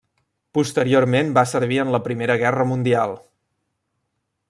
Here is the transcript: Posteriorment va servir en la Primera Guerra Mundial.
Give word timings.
Posteriorment 0.57 1.29
va 1.39 1.43
servir 1.53 1.79
en 1.83 1.93
la 1.97 2.01
Primera 2.09 2.41
Guerra 2.45 2.67
Mundial. 2.73 3.15